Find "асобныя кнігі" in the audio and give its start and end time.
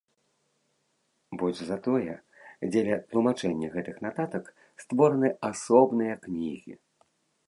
5.51-6.73